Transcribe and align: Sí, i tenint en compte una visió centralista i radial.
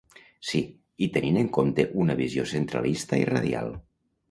Sí, 0.51 0.61
i 1.07 1.09
tenint 1.17 1.37
en 1.43 1.51
compte 1.59 1.87
una 2.05 2.17
visió 2.23 2.47
centralista 2.55 3.23
i 3.27 3.31
radial. 3.35 3.73